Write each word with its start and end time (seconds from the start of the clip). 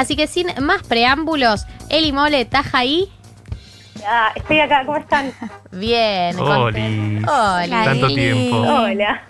Así 0.00 0.16
que 0.16 0.26
sin 0.26 0.46
más 0.62 0.82
preámbulos, 0.82 1.66
Eli 1.90 2.10
Mole, 2.10 2.40
¿estás 2.40 2.74
ahí? 2.74 3.12
Ya, 3.96 4.32
estoy 4.34 4.60
acá, 4.60 4.82
¿cómo 4.86 4.96
están? 4.96 5.30
Bien. 5.72 6.40
Oli. 6.40 7.18
Hola. 7.18 7.82
Tanto 7.84 8.06
Eli. 8.06 8.14
tiempo. 8.14 8.56
Hola. 8.60 9.20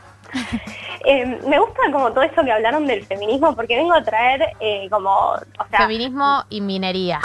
Eh, 1.06 1.24
me 1.46 1.58
gusta 1.58 1.80
como 1.90 2.10
todo 2.12 2.22
eso 2.22 2.44
que 2.44 2.52
hablaron 2.52 2.86
del 2.86 3.02
feminismo 3.06 3.56
porque 3.56 3.74
vengo 3.74 3.94
a 3.94 4.02
traer 4.04 4.52
eh, 4.60 4.86
como, 4.90 5.10
o 5.10 5.68
sea, 5.70 5.80
Feminismo 5.86 6.44
y 6.50 6.60
minería. 6.60 7.20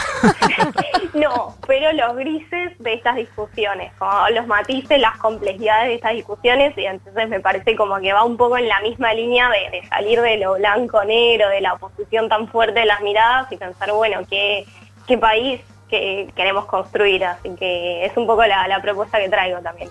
no, 1.14 1.58
pero 1.68 1.92
los 1.92 2.16
grises 2.16 2.72
de 2.80 2.94
estas 2.94 3.18
discusiones, 3.18 3.92
como 4.00 4.30
los 4.30 4.48
matices, 4.48 4.98
las 5.00 5.18
complejidades 5.18 5.90
de 5.90 5.96
estas 5.96 6.14
discusiones 6.14 6.78
y 6.78 6.86
entonces 6.86 7.28
me 7.28 7.42
parece 7.42 7.76
como 7.76 8.00
que 8.00 8.14
va 8.14 8.24
un 8.24 8.38
poco 8.38 8.58
en 8.58 8.70
la 8.70 8.80
misma 8.80 9.14
línea 9.14 9.50
de, 9.50 9.78
de 9.78 9.88
salir 9.90 10.22
de 10.22 10.38
lo 10.38 10.54
blanco-negro, 10.54 11.50
de 11.50 11.60
la 11.60 11.74
oposición 11.74 12.30
tan 12.30 12.48
fuerte 12.48 12.80
de 12.80 12.86
las 12.86 13.02
miradas 13.02 13.52
y 13.52 13.58
pensar, 13.58 13.92
bueno, 13.92 14.22
qué, 14.30 14.66
qué 15.06 15.18
país 15.18 15.60
que 15.90 16.32
queremos 16.36 16.66
construir, 16.66 17.26
así 17.26 17.50
que 17.56 18.06
es 18.06 18.16
un 18.16 18.26
poco 18.26 18.46
la, 18.46 18.68
la 18.68 18.82
propuesta 18.82 19.20
que 19.20 19.30
traigo 19.30 19.60
también. 19.60 19.90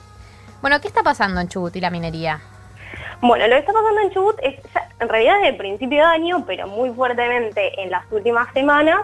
Bueno, 0.61 0.81
¿qué 0.81 0.89
está 0.89 1.03
pasando 1.03 1.41
en 1.41 1.48
Chubut 1.48 1.77
y 1.77 1.81
la 1.81 1.91
minería? 1.91 2.41
Bueno, 3.21 3.47
lo 3.47 3.53
que 3.55 3.59
está 3.61 3.73
pasando 3.73 4.01
en 4.03 4.11
Chubut 4.11 4.37
es 4.43 4.57
en 5.01 5.09
realidad 5.09 5.35
desde 5.37 5.49
el 5.49 5.57
principio 5.57 5.99
de 5.99 6.05
año, 6.05 6.45
pero 6.47 6.67
muy 6.67 6.91
fuertemente 6.91 7.81
en 7.83 7.91
las 7.91 8.11
últimas 8.13 8.53
semanas, 8.53 9.01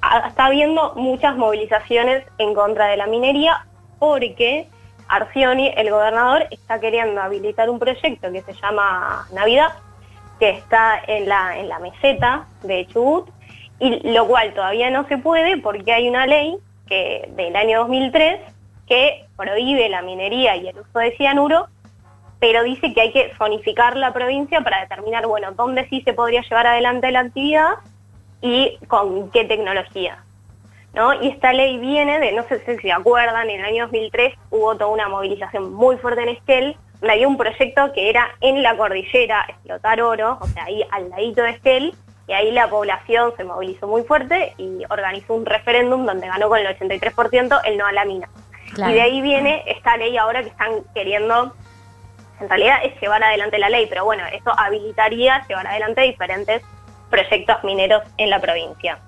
ha- 0.00 0.28
está 0.28 0.46
habiendo 0.46 0.94
muchas 0.96 1.36
movilizaciones 1.36 2.24
en 2.38 2.54
contra 2.54 2.86
de 2.86 2.96
la 2.96 3.06
minería 3.06 3.66
porque 3.98 4.68
Arcioni, 5.08 5.72
el 5.76 5.90
gobernador, 5.90 6.46
está 6.50 6.80
queriendo 6.80 7.20
habilitar 7.20 7.68
un 7.70 7.78
proyecto 7.78 8.30
que 8.30 8.42
se 8.42 8.52
llama 8.54 9.26
Navidad, 9.32 9.72
que 10.38 10.50
está 10.50 11.00
en 11.06 11.28
la, 11.28 11.58
en 11.58 11.68
la 11.68 11.78
meseta 11.78 12.46
de 12.62 12.86
Chubut, 12.86 13.28
y 13.80 14.12
lo 14.12 14.26
cual 14.26 14.52
todavía 14.54 14.90
no 14.90 15.06
se 15.08 15.18
puede 15.18 15.56
porque 15.58 15.92
hay 15.92 16.08
una 16.08 16.26
ley 16.26 16.56
que 16.88 17.28
del 17.36 17.54
año 17.56 17.80
2003 17.80 18.40
que 18.86 19.26
prohíbe 19.36 19.88
la 19.88 20.02
minería 20.02 20.56
y 20.56 20.68
el 20.68 20.78
uso 20.78 20.98
de 20.98 21.16
cianuro 21.16 21.66
pero 22.40 22.62
dice 22.62 22.92
que 22.94 23.00
hay 23.00 23.12
que 23.12 23.32
zonificar 23.36 23.96
la 23.96 24.12
provincia 24.12 24.60
para 24.60 24.80
determinar, 24.80 25.26
bueno, 25.26 25.52
dónde 25.52 25.88
sí 25.88 26.02
se 26.02 26.12
podría 26.12 26.42
llevar 26.42 26.66
adelante 26.66 27.10
la 27.10 27.20
actividad 27.20 27.74
y 28.40 28.78
con 28.86 29.30
qué 29.30 29.44
tecnología. 29.44 30.22
¿no? 30.94 31.14
Y 31.22 31.28
esta 31.28 31.52
ley 31.52 31.78
viene 31.78 32.18
de, 32.18 32.32
no 32.32 32.44
sé 32.44 32.60
si 32.64 32.76
se 32.78 32.92
acuerdan, 32.92 33.50
en 33.50 33.60
el 33.60 33.66
año 33.66 33.84
2003 33.84 34.34
hubo 34.50 34.76
toda 34.76 34.90
una 34.90 35.08
movilización 35.08 35.72
muy 35.72 35.96
fuerte 35.96 36.22
en 36.22 36.28
Esquel, 36.30 36.76
donde 37.00 37.12
había 37.12 37.28
un 37.28 37.36
proyecto 37.36 37.92
que 37.92 38.10
era 38.10 38.28
en 38.40 38.62
la 38.62 38.76
cordillera 38.76 39.44
explotar 39.48 40.00
oro, 40.00 40.38
o 40.40 40.46
sea, 40.46 40.64
ahí 40.64 40.82
al 40.90 41.10
ladito 41.10 41.42
de 41.42 41.50
Esquel, 41.50 41.94
y 42.26 42.32
ahí 42.32 42.50
la 42.52 42.68
población 42.68 43.32
se 43.36 43.44
movilizó 43.44 43.86
muy 43.86 44.02
fuerte 44.02 44.52
y 44.58 44.82
organizó 44.90 45.34
un 45.34 45.46
referéndum 45.46 46.04
donde 46.04 46.26
ganó 46.26 46.48
con 46.48 46.58
el 46.58 46.66
83% 46.66 47.60
el 47.64 47.78
no 47.78 47.86
a 47.86 47.92
la 47.92 48.04
mina. 48.04 48.28
Claro. 48.74 48.92
Y 48.92 48.94
de 48.94 49.00
ahí 49.00 49.20
viene 49.22 49.62
esta 49.66 49.96
ley 49.96 50.16
ahora 50.18 50.42
que 50.42 50.50
están 50.50 50.82
queriendo, 50.94 51.54
en 52.40 52.48
realidad 52.48 52.78
es 52.84 53.00
llevar 53.00 53.22
adelante 53.22 53.58
la 53.58 53.68
ley, 53.68 53.86
pero 53.88 54.04
bueno, 54.04 54.24
eso 54.32 54.50
habilitaría 54.58 55.44
llevar 55.48 55.66
adelante 55.66 56.02
diferentes 56.02 56.62
proyectos 57.10 57.56
mineros 57.64 58.02
en 58.16 58.30
la 58.30 58.40
provincia. 58.40 58.98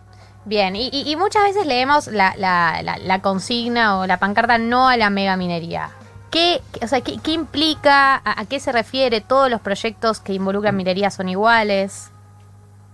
Bien, 0.47 0.75
y, 0.75 0.89
y- 0.93 1.17
muchas 1.17 1.45
veces 1.45 1.67
leemos 1.67 2.07
la, 2.07 2.35
la- 2.37 2.81
la- 2.83 2.97
la 2.99 3.21
consigna 3.21 3.99
o 4.01 4.07
la 4.07 4.17
pancarta 4.19 4.57
no 4.59 4.89
a 4.89 4.97
la 4.97 5.11
mega 5.11 5.37
minería. 5.37 5.91
¿Qué, 6.31 6.61
o 6.83 6.87
sea, 6.87 7.01
qué, 7.03 7.19
qué 7.23 7.33
implica? 7.33 8.15
A, 8.17 8.41
a 8.41 8.45
qué 8.47 8.59
se 8.59 8.73
refiere? 8.73 9.21
¿Todos 9.21 9.51
los 9.51 9.61
proyectos 9.61 10.21
que 10.21 10.33
involucran 10.33 10.77
minería 10.77 11.11
son 11.11 11.29
iguales? 11.29 12.11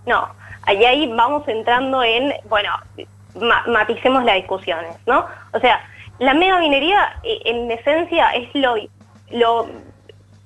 No, 0.05 0.27
ahí, 0.63 0.83
ahí 0.83 1.07
vamos 1.13 1.47
entrando 1.47 2.03
en, 2.03 2.33
bueno, 2.49 2.69
ma- 3.35 3.63
maticemos 3.67 4.23
las 4.25 4.35
discusiones, 4.35 4.95
¿no? 5.05 5.25
O 5.53 5.59
sea, 5.59 5.79
la 6.19 6.33
mega 6.33 6.59
minería 6.59 7.15
eh, 7.23 7.39
en 7.45 7.71
esencia 7.71 8.31
es 8.31 8.49
lo, 8.55 8.75
lo 9.31 9.67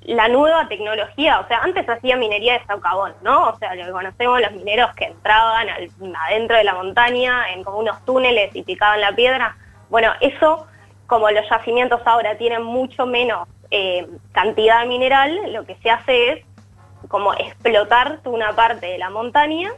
la 0.03 0.27
nueva 0.27 0.67
tecnología, 0.67 1.39
o 1.39 1.47
sea, 1.47 1.59
antes 1.59 1.87
hacía 1.87 2.15
minería 2.15 2.53
de 2.53 2.65
socavón, 2.65 3.13
¿no? 3.21 3.49
O 3.49 3.57
sea, 3.57 3.75
lo 3.75 3.85
que 3.85 3.91
conocemos 3.91 4.41
los 4.41 4.51
mineros 4.53 4.93
que 4.95 5.05
entraban 5.05 5.67
adentro 5.69 6.57
de 6.57 6.63
la 6.63 6.73
montaña 6.73 7.51
en 7.53 7.63
como 7.63 7.77
unos 7.77 8.03
túneles 8.05 8.55
y 8.55 8.63
picaban 8.63 8.99
la 8.99 9.13
piedra. 9.13 9.55
Bueno, 9.89 10.11
eso, 10.19 10.65
como 11.05 11.29
los 11.29 11.47
yacimientos 11.47 12.01
ahora 12.05 12.35
tienen 12.35 12.63
mucho 12.63 13.05
menos 13.05 13.47
eh, 13.69 14.07
cantidad 14.31 14.85
mineral, 14.85 15.53
lo 15.53 15.65
que 15.65 15.75
se 15.75 15.91
hace 15.91 16.31
es 16.31 16.45
como 17.07 17.33
explotar 17.33 18.19
una 18.25 18.55
parte 18.55 18.87
de 18.87 18.97
la 18.97 19.09
montaña 19.09 19.71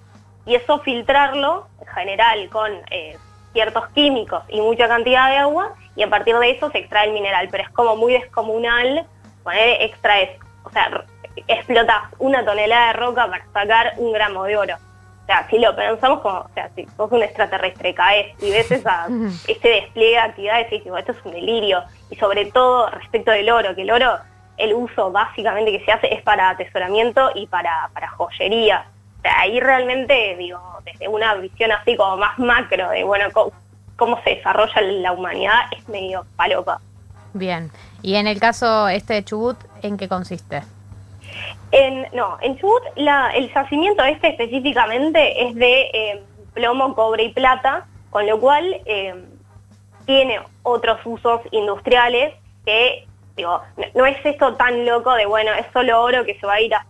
y 0.45 0.55
eso 0.55 0.79
filtrarlo 0.79 1.67
en 1.81 1.87
general 1.87 2.49
con 2.49 2.71
eh, 2.91 3.17
ciertos 3.51 3.87
químicos 3.89 4.43
y 4.49 4.61
mucha 4.61 4.87
cantidad 4.87 5.29
de 5.29 5.37
agua 5.37 5.73
y 5.95 6.03
a 6.03 6.09
partir 6.09 6.37
de 6.37 6.51
eso 6.51 6.71
se 6.71 6.79
extrae 6.79 7.07
el 7.07 7.13
mineral, 7.13 7.49
pero 7.51 7.63
es 7.63 7.69
como 7.69 7.95
muy 7.95 8.13
descomunal 8.13 9.05
poner 9.43 9.81
extraes, 9.81 10.39
o 10.63 10.69
sea, 10.71 11.03
explotas 11.47 12.03
una 12.19 12.43
tonelada 12.45 12.87
de 12.87 12.93
roca 12.93 13.27
para 13.29 13.45
sacar 13.53 13.93
un 13.97 14.11
gramo 14.13 14.43
de 14.45 14.57
oro. 14.57 14.75
O 14.75 15.25
sea, 15.25 15.47
si 15.49 15.57
lo 15.57 15.73
pensamos 15.75 16.19
como, 16.19 16.39
o 16.39 16.49
sea, 16.53 16.69
si 16.75 16.85
sos 16.97 17.11
un 17.11 17.23
extraterrestre, 17.23 17.93
caes 17.93 18.33
y 18.41 18.51
ves 18.51 18.69
esa, 18.71 19.07
ese 19.47 19.67
despliegue 19.69 20.11
de 20.15 20.19
actividades 20.19 20.71
y 20.71 20.77
dices, 20.79 20.93
esto 20.97 21.11
es 21.13 21.25
un 21.25 21.31
delirio. 21.31 21.83
Y 22.09 22.15
sobre 22.17 22.45
todo 22.51 22.89
respecto 22.89 23.31
del 23.31 23.49
oro, 23.49 23.73
que 23.73 23.83
el 23.83 23.91
oro, 23.91 24.17
el 24.57 24.73
uso 24.73 25.11
básicamente 25.11 25.71
que 25.77 25.85
se 25.85 25.91
hace 25.91 26.13
es 26.13 26.21
para 26.23 26.49
atesoramiento 26.49 27.31
y 27.35 27.47
para, 27.47 27.89
para 27.93 28.09
joyería. 28.09 28.85
O 29.19 29.21
sea, 29.21 29.39
ahí 29.39 29.59
realmente, 29.61 30.35
digo, 30.37 30.59
desde 30.83 31.07
una 31.07 31.33
visión 31.35 31.71
así 31.71 31.95
como 31.95 32.17
más 32.17 32.37
macro 32.37 32.89
de, 32.89 33.03
bueno, 33.05 33.31
co- 33.31 33.53
cómo 33.95 34.21
se 34.23 34.31
desarrolla 34.35 34.81
la 34.81 35.13
humanidad, 35.13 35.61
es 35.71 35.87
medio 35.87 36.25
palopa. 36.35 36.81
Bien. 37.33 37.71
Y 38.01 38.15
en 38.15 38.27
el 38.27 38.39
caso 38.39 38.87
este 38.87 39.15
de 39.15 39.25
Chubut, 39.25 39.57
¿en 39.81 39.97
qué 39.97 40.07
consiste? 40.07 40.61
En, 41.71 42.07
no, 42.13 42.37
en 42.41 42.57
Chubut 42.57 42.83
la- 42.95 43.31
el 43.31 43.51
yacimiento 43.53 44.03
este 44.03 44.29
específicamente 44.29 45.47
es 45.47 45.55
de 45.55 45.81
eh, 45.93 46.23
plomo, 46.53 46.93
cobre 46.93 47.23
y 47.23 47.33
plata, 47.33 47.87
con 48.11 48.27
lo 48.27 48.39
cual 48.39 48.81
eh, 48.85 49.15
tiene 50.05 50.39
otros 50.61 50.99
usos 51.05 51.41
industriales 51.51 52.35
que, 52.65 53.07
digo, 53.35 53.61
no, 53.95 54.05
es 54.05 54.23
esto 54.23 54.53
tan 54.55 54.85
loco 54.85 55.13
de, 55.13 55.25
bueno, 55.25 55.51
es 55.53 55.65
solo 55.73 56.01
oro 56.01 56.23
que 56.25 56.39
se 56.39 56.45
va 56.45 56.53
a 56.53 56.61
ir 56.61 56.73
a, 56.75 56.85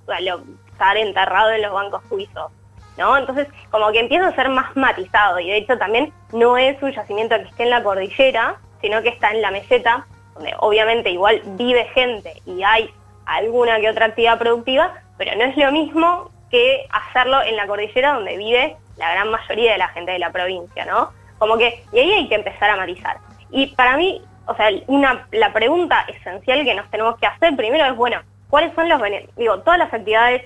estar 0.71 0.97
enterrado 0.97 1.51
en 1.51 1.61
los 1.61 1.71
bancos 1.71 2.01
suizos, 2.09 2.51
¿no? 2.97 3.15
Entonces, 3.15 3.47
como 3.69 3.91
que 3.91 3.99
empieza 3.99 4.27
a 4.27 4.35
ser 4.35 4.49
más 4.49 4.75
matizado 4.75 5.39
y 5.39 5.47
de 5.47 5.57
hecho 5.57 5.77
también 5.77 6.11
no 6.33 6.57
es 6.57 6.81
un 6.81 6.91
yacimiento 6.91 7.35
que 7.37 7.43
esté 7.43 7.63
en 7.63 7.69
la 7.69 7.83
cordillera, 7.83 8.57
sino 8.81 9.01
que 9.01 9.09
está 9.09 9.31
en 9.31 9.41
la 9.41 9.51
meseta, 9.51 10.05
donde 10.35 10.53
obviamente 10.59 11.09
igual 11.09 11.41
vive 11.45 11.85
gente 11.93 12.33
y 12.45 12.63
hay 12.63 12.89
alguna 13.25 13.79
que 13.79 13.89
otra 13.89 14.07
actividad 14.07 14.39
productiva, 14.39 14.93
pero 15.17 15.35
no 15.35 15.43
es 15.43 15.55
lo 15.57 15.71
mismo 15.71 16.31
que 16.49 16.85
hacerlo 16.91 17.41
en 17.43 17.55
la 17.55 17.67
cordillera 17.67 18.13
donde 18.13 18.37
vive 18.37 18.75
la 18.97 19.11
gran 19.11 19.29
mayoría 19.31 19.73
de 19.73 19.77
la 19.77 19.87
gente 19.89 20.11
de 20.11 20.19
la 20.19 20.31
provincia, 20.31 20.85
¿no? 20.85 21.11
Como 21.39 21.57
que, 21.57 21.83
y 21.91 21.99
ahí 21.99 22.11
hay 22.13 22.29
que 22.29 22.35
empezar 22.35 22.69
a 22.69 22.75
matizar. 22.75 23.17
Y 23.49 23.67
para 23.75 23.97
mí, 23.97 24.21
o 24.45 24.55
sea, 24.55 24.69
una, 24.87 25.27
la 25.31 25.51
pregunta 25.51 26.05
esencial 26.07 26.63
que 26.63 26.75
nos 26.75 26.89
tenemos 26.89 27.17
que 27.17 27.27
hacer 27.27 27.55
primero 27.55 27.85
es, 27.85 27.95
bueno, 27.95 28.21
¿cuáles 28.49 28.73
son 28.75 28.87
los 28.87 29.01
beneficios? 29.01 29.35
Digo, 29.35 29.59
todas 29.61 29.79
las 29.79 29.93
actividades 29.93 30.43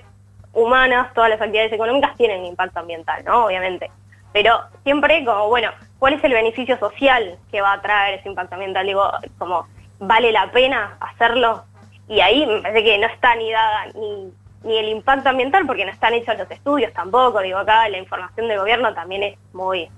humanas, 0.52 1.12
todas 1.14 1.30
las 1.30 1.40
actividades 1.40 1.72
económicas 1.72 2.16
tienen 2.16 2.44
impacto 2.44 2.80
ambiental, 2.80 3.24
¿no? 3.24 3.46
Obviamente. 3.46 3.90
Pero 4.32 4.60
siempre 4.82 5.24
como, 5.24 5.48
bueno, 5.48 5.70
¿cuál 5.98 6.14
es 6.14 6.24
el 6.24 6.32
beneficio 6.32 6.78
social 6.78 7.38
que 7.50 7.60
va 7.60 7.74
a 7.74 7.82
traer 7.82 8.18
ese 8.18 8.28
impacto 8.28 8.54
ambiental? 8.54 8.86
Digo, 8.86 9.10
como, 9.38 9.66
¿vale 9.98 10.32
la 10.32 10.50
pena 10.50 10.96
hacerlo? 11.00 11.64
Y 12.08 12.20
ahí 12.20 12.46
me 12.46 12.62
parece 12.62 12.84
que 12.84 12.98
no 12.98 13.06
está 13.06 13.34
ni 13.34 13.50
dada 13.50 13.86
ni, 13.94 14.32
el 14.64 14.88
impacto 14.88 15.28
ambiental 15.28 15.66
porque 15.66 15.84
no 15.84 15.92
están 15.92 16.14
hechos 16.14 16.36
los 16.36 16.50
estudios 16.50 16.92
tampoco. 16.92 17.40
Digo, 17.40 17.58
acá 17.58 17.88
la 17.88 17.98
información 17.98 18.48
del 18.48 18.58
gobierno 18.58 18.94
también 18.94 19.22
es 19.22 19.38
muy 19.52 19.88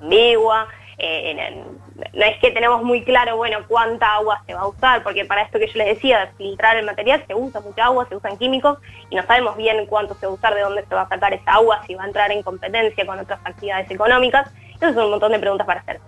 ambigua. 0.00 0.68
eh, 0.98 1.64
no 2.12 2.24
es 2.24 2.38
que 2.40 2.50
tenemos 2.50 2.82
muy 2.82 3.02
claro, 3.04 3.36
bueno, 3.36 3.58
cuánta 3.68 4.14
agua 4.14 4.42
se 4.46 4.54
va 4.54 4.60
a 4.60 4.66
usar, 4.68 5.02
porque 5.02 5.24
para 5.24 5.42
esto 5.42 5.58
que 5.58 5.66
yo 5.66 5.74
les 5.76 5.88
decía, 5.88 6.20
de 6.20 6.32
filtrar 6.32 6.76
el 6.76 6.84
material, 6.84 7.24
se 7.26 7.34
usa 7.34 7.60
mucha 7.60 7.86
agua, 7.86 8.06
se 8.08 8.16
usan 8.16 8.36
químicos, 8.36 8.78
y 9.10 9.16
no 9.16 9.22
sabemos 9.24 9.56
bien 9.56 9.86
cuánto 9.86 10.14
se 10.14 10.26
va 10.26 10.32
a 10.32 10.34
usar, 10.34 10.54
de 10.54 10.60
dónde 10.60 10.84
se 10.86 10.94
va 10.94 11.02
a 11.02 11.08
sacar 11.08 11.32
esa 11.32 11.54
agua, 11.54 11.82
si 11.86 11.94
va 11.94 12.04
a 12.04 12.06
entrar 12.06 12.30
en 12.32 12.42
competencia 12.42 13.06
con 13.06 13.18
otras 13.18 13.40
actividades 13.44 13.90
económicas. 13.90 14.50
Entonces 14.72 14.94
son 14.94 15.04
un 15.04 15.10
montón 15.12 15.32
de 15.32 15.38
preguntas 15.38 15.66
para 15.66 15.80
hacer. 15.80 16.00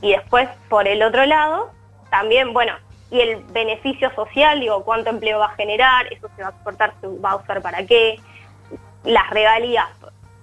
Y 0.00 0.12
después, 0.12 0.48
por 0.68 0.86
el 0.86 1.02
otro 1.02 1.24
lado, 1.26 1.70
también, 2.12 2.52
bueno, 2.52 2.74
y 3.10 3.20
el 3.20 3.42
beneficio 3.46 4.14
social, 4.14 4.60
digo, 4.60 4.84
cuánto 4.84 5.10
empleo 5.10 5.40
va 5.40 5.46
a 5.46 5.54
generar, 5.56 6.06
eso 6.12 6.28
se 6.36 6.42
va 6.42 6.48
a 6.48 6.52
exportar, 6.52 6.92
se 7.00 7.08
va 7.08 7.32
a 7.32 7.36
usar 7.36 7.60
para 7.60 7.84
qué, 7.84 8.20
las 9.04 9.28
regalías, 9.30 9.88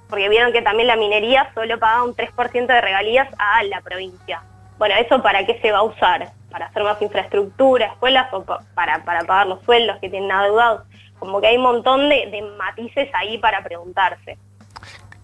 porque 0.09 0.27
vieron 0.29 0.51
que 0.51 0.61
también 0.61 0.87
la 0.87 0.95
minería 0.97 1.49
solo 1.53 1.79
paga 1.79 2.03
un 2.03 2.15
3% 2.15 2.73
de 2.73 2.81
regalías 2.81 3.29
a 3.37 3.63
la 3.63 3.79
provincia. 3.81 4.41
Bueno, 4.77 4.95
¿eso 4.95 5.21
para 5.21 5.45
qué 5.45 5.59
se 5.61 5.71
va 5.71 5.77
a 5.79 5.83
usar? 5.83 6.31
¿Para 6.51 6.65
hacer 6.65 6.83
más 6.83 7.01
infraestructura, 7.01 7.85
escuelas 7.85 8.27
o 8.33 8.43
pa- 8.43 8.59
para, 8.73 9.03
para 9.05 9.21
pagar 9.21 9.47
los 9.47 9.61
sueldos 9.63 9.97
que 9.99 10.09
tienen 10.09 10.31
adeudados? 10.31 10.81
Como 11.19 11.39
que 11.39 11.47
hay 11.47 11.57
un 11.57 11.63
montón 11.63 12.09
de, 12.09 12.27
de 12.31 12.41
matices 12.57 13.09
ahí 13.13 13.37
para 13.37 13.63
preguntarse. 13.63 14.37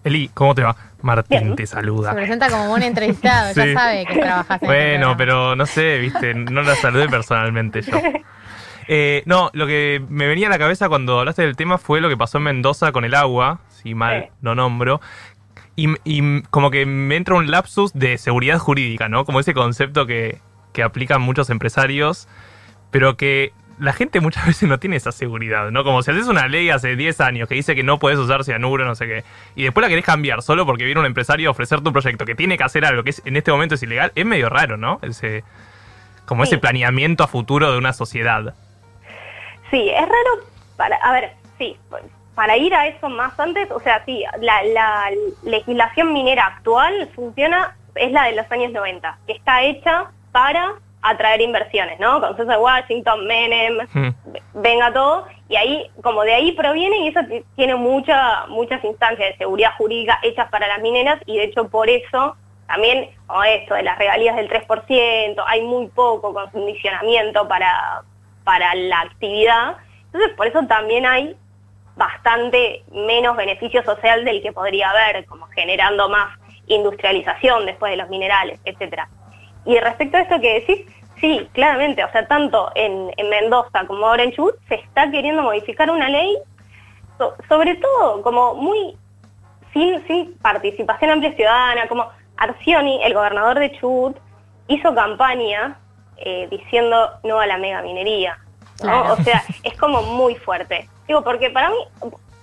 Eli, 0.06 0.30
¿cómo 0.34 0.54
te 0.54 0.62
va? 0.62 0.76
Martín 1.02 1.40
Bien. 1.40 1.56
te 1.56 1.66
Se 1.66 1.74
saluda. 1.74 2.14
presenta 2.14 2.48
como 2.48 2.72
un 2.72 2.82
entrevistado, 2.82 3.52
Sí. 3.54 3.60
ya 3.66 3.74
sabe 3.80 4.06
que 4.06 4.18
trabajas 4.18 4.62
en 4.62 4.66
Bueno, 4.68 5.16
pero 5.16 5.56
no 5.56 5.66
sé, 5.66 5.98
viste, 5.98 6.32
no 6.34 6.62
la 6.62 6.74
saludé 6.76 7.08
personalmente 7.08 7.82
yo. 7.82 7.92
Eh, 8.88 9.24
no, 9.26 9.50
lo 9.52 9.66
que 9.66 10.00
me 10.08 10.28
venía 10.28 10.46
a 10.46 10.50
la 10.50 10.60
cabeza 10.60 10.88
cuando 10.88 11.18
hablaste 11.18 11.42
del 11.42 11.56
tema 11.56 11.76
fue 11.76 12.00
lo 12.00 12.08
que 12.08 12.16
pasó 12.16 12.38
en 12.38 12.44
Mendoza 12.44 12.92
con 12.92 13.04
el 13.04 13.16
agua, 13.16 13.58
si 13.68 13.96
mal 13.96 14.26
Sí. 14.26 14.28
no 14.42 14.54
nombro. 14.54 15.00
Y, 15.74 15.88
y 16.04 16.42
como 16.50 16.70
que 16.70 16.86
me 16.86 17.16
entra 17.16 17.34
un 17.34 17.50
lapsus 17.50 17.92
de 17.94 18.16
seguridad 18.16 18.58
jurídica, 18.60 19.08
¿no? 19.08 19.24
Como 19.24 19.40
ese 19.40 19.54
concepto 19.54 20.06
que, 20.06 20.38
que 20.72 20.84
aplican 20.84 21.20
muchos 21.20 21.50
empresarios, 21.50 22.28
pero 22.92 23.16
que 23.16 23.52
la 23.78 23.92
gente 23.92 24.20
muchas 24.20 24.46
veces 24.46 24.68
no 24.68 24.78
tiene 24.78 24.96
esa 24.96 25.12
seguridad, 25.12 25.70
¿no? 25.70 25.84
Como 25.84 26.02
si 26.02 26.10
haces 26.10 26.26
una 26.28 26.48
ley 26.48 26.70
hace 26.70 26.96
10 26.96 27.20
años 27.20 27.48
que 27.48 27.54
dice 27.54 27.74
que 27.74 27.82
no 27.82 27.98
puedes 27.98 28.18
usar 28.18 28.44
cianuro, 28.44 28.84
no 28.84 28.94
sé 28.94 29.06
qué, 29.06 29.24
y 29.54 29.64
después 29.64 29.82
la 29.82 29.88
querés 29.88 30.04
cambiar 30.04 30.42
solo 30.42 30.64
porque 30.66 30.84
viene 30.84 31.00
un 31.00 31.06
empresario 31.06 31.48
a 31.48 31.52
ofrecer 31.52 31.80
tu 31.82 31.92
proyecto 31.92 32.24
que 32.24 32.34
tiene 32.34 32.56
que 32.56 32.64
hacer 32.64 32.84
algo 32.84 33.02
que 33.04 33.10
es, 33.10 33.22
en 33.24 33.36
este 33.36 33.50
momento 33.50 33.74
es 33.74 33.82
ilegal, 33.82 34.12
es 34.14 34.24
medio 34.26 34.48
raro, 34.48 34.76
¿no? 34.76 34.98
Ese, 35.02 35.44
como 36.24 36.44
Sí. 36.44 36.50
ese 36.54 36.58
planeamiento 36.58 37.22
a 37.24 37.26
futuro 37.28 37.70
de 37.70 37.78
una 37.78 37.92
sociedad. 37.92 38.54
Sí, 39.70 39.90
es 39.90 40.02
raro 40.02 40.44
para, 40.76 40.96
a 40.96 41.12
ver, 41.12 41.32
sí, 41.58 41.76
para 42.34 42.56
ir 42.56 42.74
a 42.74 42.86
eso 42.86 43.08
más 43.08 43.38
antes, 43.40 43.70
o 43.70 43.80
sea, 43.80 44.04
sí, 44.04 44.24
la, 44.40 44.62
la 44.64 45.04
legislación 45.44 46.12
minera 46.12 46.46
actual 46.46 47.08
funciona, 47.14 47.76
es 47.94 48.12
la 48.12 48.24
de 48.24 48.36
los 48.36 48.50
años 48.52 48.72
90, 48.72 49.18
que 49.26 49.32
está 49.32 49.62
hecha 49.62 50.06
para 50.32 50.74
atraer 51.10 51.40
inversiones, 51.40 51.98
¿no? 52.00 52.20
Con 52.20 52.36
César 52.36 52.58
Washington, 52.58 53.26
Menem, 53.26 53.86
Hmm. 53.92 54.08
venga 54.54 54.92
todo, 54.92 55.26
y 55.48 55.56
ahí, 55.56 55.90
como 56.02 56.22
de 56.22 56.34
ahí 56.34 56.52
proviene, 56.52 56.98
y 56.98 57.08
eso 57.08 57.20
ti- 57.28 57.44
tiene 57.54 57.74
mucha, 57.76 58.46
muchas 58.48 58.82
instancias 58.84 59.30
de 59.32 59.36
seguridad 59.38 59.72
jurídica 59.78 60.18
hechas 60.22 60.48
para 60.50 60.66
las 60.68 60.80
mineras, 60.80 61.20
y 61.26 61.38
de 61.38 61.44
hecho 61.44 61.68
por 61.68 61.88
eso 61.88 62.36
también, 62.66 63.10
como 63.26 63.44
esto 63.44 63.74
de 63.74 63.82
las 63.84 63.96
regalías 63.98 64.34
del 64.36 64.48
3%, 64.48 65.44
hay 65.46 65.62
muy 65.62 65.86
poco 65.88 66.34
condicionamiento 66.52 67.46
para, 67.46 68.02
para 68.42 68.74
la 68.74 69.00
actividad, 69.02 69.76
entonces 70.06 70.32
por 70.36 70.46
eso 70.48 70.66
también 70.66 71.06
hay 71.06 71.36
bastante 71.94 72.82
menos 72.92 73.36
beneficio 73.36 73.82
social 73.84 74.24
del 74.24 74.42
que 74.42 74.52
podría 74.52 74.90
haber, 74.90 75.24
como 75.26 75.46
generando 75.46 76.08
más 76.08 76.36
industrialización 76.66 77.64
después 77.66 77.90
de 77.92 77.96
los 77.98 78.08
minerales, 78.08 78.60
etcétera. 78.64 79.08
Y 79.66 79.78
respecto 79.78 80.16
a 80.16 80.20
esto 80.20 80.40
que 80.40 80.54
decís, 80.60 80.86
sí, 81.20 81.48
claramente, 81.52 82.04
o 82.04 82.10
sea, 82.12 82.26
tanto 82.26 82.70
en, 82.74 83.12
en 83.16 83.28
Mendoza 83.28 83.86
como 83.86 84.06
ahora 84.06 84.22
en 84.22 84.32
Chubut 84.32 84.54
se 84.68 84.76
está 84.76 85.10
queriendo 85.10 85.42
modificar 85.42 85.90
una 85.90 86.08
ley, 86.08 86.36
so- 87.18 87.34
sobre 87.48 87.74
todo 87.76 88.22
como 88.22 88.54
muy 88.54 88.96
sin, 89.72 90.06
sin 90.06 90.34
participación 90.38 91.10
amplia 91.10 91.32
ciudadana, 91.34 91.88
como 91.88 92.08
Arcioni, 92.36 93.02
el 93.02 93.14
gobernador 93.14 93.58
de 93.58 93.72
Chubut, 93.78 94.16
hizo 94.68 94.94
campaña 94.94 95.78
eh, 96.18 96.48
diciendo 96.50 97.10
no 97.24 97.40
a 97.40 97.46
la 97.46 97.58
mega 97.58 97.82
minería. 97.82 98.38
¿no? 98.82 98.90
Claro. 99.02 99.12
O 99.14 99.16
sea, 99.22 99.42
es 99.64 99.76
como 99.78 100.02
muy 100.02 100.34
fuerte. 100.36 100.88
Digo, 101.08 101.22
porque 101.22 101.50
para 101.50 101.70
mí, 101.70 101.76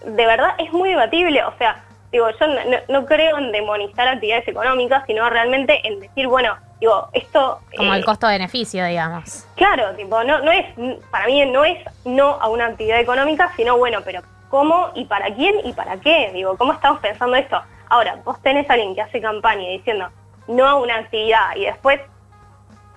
de 0.05 0.25
verdad, 0.25 0.55
es 0.57 0.71
muy 0.73 0.89
debatible. 0.89 1.43
O 1.43 1.53
sea, 1.57 1.83
digo, 2.11 2.27
yo 2.39 2.47
no, 2.47 2.53
no- 2.65 2.77
no 3.01 3.05
creo 3.05 3.37
en 3.37 3.51
demonizar 3.51 4.07
actividades 4.07 4.47
económicas, 4.47 5.03
sino 5.07 5.29
realmente 5.29 5.79
en 5.87 5.99
decir, 5.99 6.27
bueno, 6.27 6.55
digo, 6.83 7.07
esto... 7.13 7.61
Como 7.77 7.93
eh, 7.93 7.97
el 7.97 8.05
costo-beneficio, 8.05 8.85
digamos. 8.85 9.47
Claro, 9.55 9.95
tipo, 9.95 10.21
no, 10.25 10.41
no 10.41 10.51
es, 10.51 10.65
para 11.09 11.27
mí 11.27 11.45
no 11.45 11.63
es 11.63 11.77
no 12.03 12.31
a 12.41 12.49
una 12.49 12.67
actividad 12.67 12.99
económica, 12.99 13.53
sino 13.55 13.77
bueno, 13.77 13.99
pero 14.03 14.21
¿cómo 14.49 14.91
y 14.93 15.05
para 15.05 15.33
quién 15.33 15.55
y 15.63 15.71
para 15.71 15.95
qué? 15.97 16.31
Digo, 16.33 16.57
¿cómo 16.57 16.73
estamos 16.73 16.99
pensando 16.99 17.37
esto? 17.37 17.61
Ahora, 17.87 18.17
vos 18.25 18.41
tenés 18.41 18.69
a 18.69 18.73
alguien 18.73 18.95
que 18.95 19.01
hace 19.01 19.21
campaña 19.21 19.69
diciendo 19.69 20.09
no 20.49 20.67
a 20.67 20.75
una 20.75 20.97
actividad 20.97 21.55
y 21.55 21.65
después, 21.65 22.01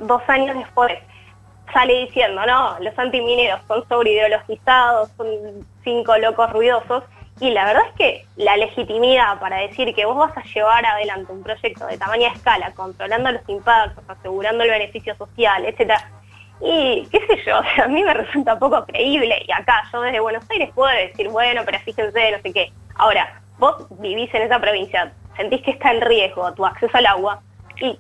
dos 0.01 0.23
años 0.27 0.57
después, 0.57 0.99
sale 1.73 2.07
diciendo, 2.07 2.45
no, 2.45 2.77
los 2.81 2.99
antimineros 2.99 3.61
son 3.69 3.87
sobreideologizados, 3.89 5.11
son 5.17 5.29
cinco 5.85 6.19
locos 6.19 6.53
ruidosos, 6.53 7.05
y 7.41 7.51
la 7.51 7.67
verdad 7.67 7.83
es 7.89 7.93
que 7.95 8.27
la 8.37 8.57
legitimidad 8.57 9.39
para 9.39 9.59
decir 9.59 9.95
que 9.95 10.07
vos 10.07 10.17
vas 10.17 10.37
a 10.37 10.43
llevar 10.43 10.87
adelante 10.87 11.33
un 11.33 11.43
proyecto 11.43 11.87
de 11.87 11.99
tamaña 11.99 12.33
escala, 12.33 12.73
controlando 12.73 13.31
los 13.31 13.49
impactos, 13.49 14.03
asegurando 14.09 14.65
el 14.65 14.71
beneficio 14.71 15.15
social, 15.17 15.65
etcétera, 15.67 16.11
y 16.61 17.07
qué 17.11 17.19
sé 17.27 17.43
yo, 17.45 17.57
a 17.85 17.89
mí 17.89 18.03
me 18.03 18.15
resulta 18.15 18.59
poco 18.59 18.85
creíble, 18.87 19.45
y 19.47 19.53
acá 19.53 19.83
yo 19.93 20.01
desde 20.01 20.21
Buenos 20.21 20.45
Aires 20.51 20.71
puedo 20.75 20.91
decir, 20.91 21.29
bueno, 21.29 21.63
pero 21.65 21.79
fíjense, 21.81 22.33
no 22.33 22.39
sé 22.41 22.53
qué. 22.53 22.73
Ahora, 22.95 23.43
vos 23.59 23.87
vivís 24.01 24.33
en 24.35 24.43
esa 24.43 24.59
provincia, 24.59 25.13
sentís 25.37 25.63
que 25.63 25.73
está 25.73 25.93
en 25.93 26.01
riesgo 26.01 26.53
tu 26.55 26.65
acceso 26.65 26.97
al 26.97 27.07
agua, 27.07 27.43
y 27.81 27.99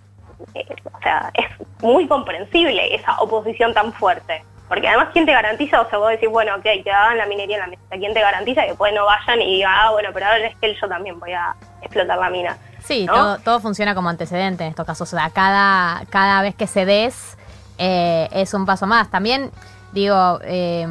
eh, 0.54 0.66
o 0.92 1.00
sea, 1.02 1.30
es 1.34 1.46
muy 1.82 2.06
comprensible 2.06 2.94
esa 2.94 3.20
oposición 3.20 3.74
tan 3.74 3.92
fuerte. 3.92 4.42
Porque 4.68 4.88
además, 4.88 5.08
¿quién 5.12 5.26
te 5.26 5.32
garantiza? 5.32 5.80
O 5.80 5.88
sea, 5.88 5.98
vos 5.98 6.10
decís, 6.10 6.28
bueno, 6.28 6.54
ok, 6.56 6.64
que 6.82 6.90
hagan 6.90 7.18
la 7.18 7.26
minería 7.26 7.56
en 7.56 7.60
la 7.60 7.66
meseta. 7.68 7.96
¿Quién 7.98 8.14
te 8.14 8.20
garantiza 8.20 8.62
que 8.62 8.68
después 8.68 8.92
no 8.92 9.04
vayan 9.04 9.40
y 9.40 9.56
digan, 9.56 9.72
ah, 9.74 9.90
bueno, 9.92 10.10
pero 10.12 10.26
ahora 10.26 10.46
es 10.46 10.56
que 10.56 10.74
yo 10.74 10.88
también 10.88 11.20
voy 11.20 11.32
a 11.32 11.54
explotar 11.82 12.18
la 12.18 12.30
mina? 12.30 12.58
Sí, 12.82 13.06
¿no? 13.06 13.14
todo, 13.14 13.38
todo 13.38 13.60
funciona 13.60 13.94
como 13.94 14.08
antecedente 14.08 14.64
en 14.64 14.70
estos 14.70 14.86
casos. 14.86 15.12
O 15.12 15.16
sea, 15.16 15.30
cada, 15.30 16.04
cada 16.10 16.42
vez 16.42 16.54
que 16.54 16.66
se 16.66 16.84
des 16.84 17.36
eh, 17.78 18.28
es 18.32 18.54
un 18.54 18.66
paso 18.66 18.86
más. 18.86 19.10
También, 19.10 19.50
digo, 19.92 20.40
eh, 20.42 20.86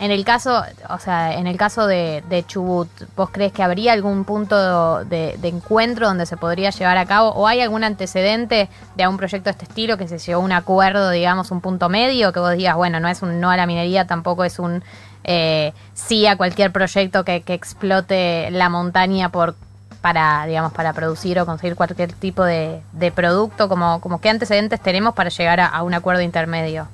en 0.00 0.10
el 0.10 0.24
caso, 0.24 0.64
o 0.88 0.98
sea, 0.98 1.34
en 1.34 1.46
el 1.46 1.58
caso 1.58 1.86
de, 1.86 2.44
Chubut, 2.46 2.88
¿vos 3.16 3.28
crees 3.30 3.52
que 3.52 3.62
habría 3.62 3.92
algún 3.92 4.24
punto 4.24 5.04
de, 5.04 5.38
encuentro 5.42 6.08
donde 6.08 6.24
se 6.24 6.38
podría 6.38 6.70
llevar 6.70 6.96
a 6.96 7.04
cabo? 7.04 7.28
¿O 7.32 7.46
hay 7.46 7.60
algún 7.60 7.84
antecedente 7.84 8.70
de 8.96 9.02
algún 9.02 9.18
proyecto 9.18 9.44
de 9.44 9.50
este 9.50 9.64
estilo 9.66 9.98
que 9.98 10.08
se 10.08 10.18
llegó 10.18 10.40
a 10.40 10.44
un 10.44 10.52
acuerdo, 10.52 11.10
digamos, 11.10 11.50
un 11.50 11.60
punto 11.60 11.90
medio, 11.90 12.32
que 12.32 12.40
vos 12.40 12.56
digas, 12.56 12.76
bueno, 12.76 12.98
no 12.98 13.08
es 13.08 13.20
un 13.20 13.40
no 13.40 13.50
a 13.50 13.58
la 13.58 13.66
minería, 13.66 14.06
tampoco 14.06 14.44
es 14.44 14.58
un 14.58 14.82
eh, 15.24 15.74
sí 15.92 16.26
a 16.26 16.38
cualquier 16.38 16.72
proyecto 16.72 17.22
que, 17.22 17.42
que 17.42 17.52
explote 17.52 18.50
la 18.50 18.70
montaña 18.70 19.28
por 19.28 19.54
para, 20.00 20.46
digamos, 20.46 20.72
para 20.72 20.94
producir 20.94 21.38
o 21.40 21.44
conseguir 21.44 21.76
cualquier 21.76 22.14
tipo 22.14 22.42
de, 22.42 22.80
producto, 23.14 23.68
como, 23.68 24.00
como 24.00 24.18
qué 24.18 24.30
antecedentes 24.30 24.80
tenemos 24.80 25.14
para 25.14 25.28
llegar 25.28 25.60
a 25.60 25.82
un 25.82 25.92
acuerdo 25.92 26.22
intermedio. 26.22 26.88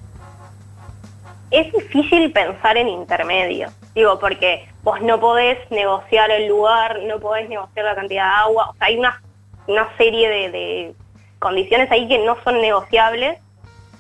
Es 1.51 1.73
difícil 1.73 2.33
pensar 2.33 2.77
en 2.77 2.89
intermedio. 2.89 3.69
Digo, 3.95 4.19
porque 4.19 4.69
vos 4.83 5.01
no 5.01 5.19
podés 5.21 5.59
negociar 5.71 6.31
el 6.31 6.49
lugar, 6.49 7.01
no 7.05 7.19
podés 7.21 7.49
negociar 7.49 7.87
la 7.87 7.95
cantidad 7.95 8.25
de 8.25 8.31
agua. 8.31 8.71
O 8.71 8.75
sea, 8.75 8.89
hay 8.89 8.97
una, 8.97 9.23
una 9.67 9.89
serie 9.97 10.29
de, 10.29 10.51
de 10.51 10.95
condiciones 11.38 11.91
ahí 11.91 12.09
que 12.09 12.19
no 12.19 12.37
son 12.43 12.61
negociables 12.61 13.38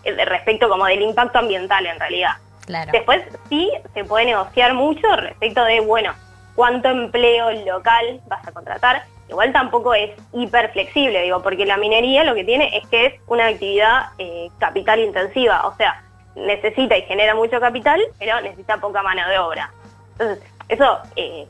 eh, 0.04 0.24
respecto 0.24 0.68
como 0.68 0.86
del 0.86 1.02
impacto 1.02 1.38
ambiental 1.38 1.86
en 1.86 1.98
realidad. 1.98 2.32
Claro. 2.66 2.90
Después 2.92 3.22
sí 3.48 3.70
se 3.94 4.04
puede 4.04 4.26
negociar 4.26 4.74
mucho 4.74 5.06
respecto 5.16 5.64
de, 5.64 5.80
bueno, 5.80 6.12
cuánto 6.56 6.88
empleo 6.88 7.52
local 7.64 8.20
vas 8.26 8.46
a 8.46 8.52
contratar. 8.52 9.04
Igual 9.28 9.52
tampoco 9.52 9.94
es 9.94 10.10
hiper 10.32 10.70
flexible, 10.72 11.22
digo, 11.22 11.42
porque 11.42 11.66
la 11.66 11.76
minería 11.76 12.24
lo 12.24 12.34
que 12.34 12.44
tiene 12.44 12.76
es 12.76 12.86
que 12.88 13.06
es 13.06 13.14
una 13.26 13.46
actividad 13.46 14.06
eh, 14.18 14.50
capital 14.58 15.00
intensiva, 15.00 15.66
o 15.66 15.76
sea, 15.76 16.02
necesita 16.36 16.96
y 16.96 17.02
genera 17.02 17.34
mucho 17.34 17.58
capital, 17.60 18.00
pero 18.18 18.40
necesita 18.40 18.76
poca 18.78 19.02
mano 19.02 19.28
de 19.28 19.38
obra. 19.38 19.70
Entonces, 20.12 20.44
eso 20.68 20.98
eh, 21.16 21.46